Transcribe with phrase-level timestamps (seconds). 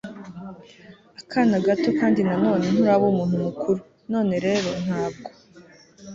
[1.21, 3.79] akana gato kandi nanone nturaba umuntu mukuru.
[4.11, 5.29] none rero ntabwo